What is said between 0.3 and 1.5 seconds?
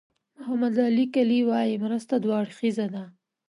محمد علي کلي